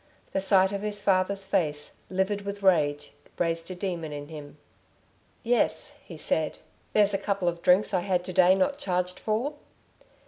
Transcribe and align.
The 0.33 0.41
sight 0.41 0.71
of 0.71 0.81
his 0.81 0.99
father's 0.99 1.45
face, 1.45 1.97
livid 2.09 2.41
with 2.41 2.63
rage, 2.63 3.11
raised 3.37 3.69
a 3.69 3.75
demon 3.75 4.11
in 4.11 4.29
him. 4.29 4.57
"Yes," 5.43 5.93
he 6.03 6.17
said, 6.17 6.57
"there's 6.93 7.13
a 7.13 7.19
couple 7.19 7.47
of 7.47 7.61
drinks 7.61 7.93
I 7.93 7.99
had 7.99 8.23
to 8.23 8.33
day 8.33 8.55
not 8.55 8.79
charged 8.79 9.19
for." 9.19 9.53